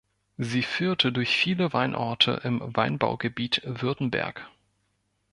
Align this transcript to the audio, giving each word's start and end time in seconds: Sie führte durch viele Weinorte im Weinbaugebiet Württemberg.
Sie 0.39 0.63
führte 0.63 1.11
durch 1.11 1.37
viele 1.37 1.73
Weinorte 1.73 2.41
im 2.43 2.59
Weinbaugebiet 2.75 3.61
Württemberg. 3.63 4.49